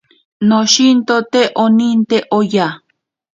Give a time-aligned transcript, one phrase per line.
[0.51, 2.67] Noshinto te oninte oya.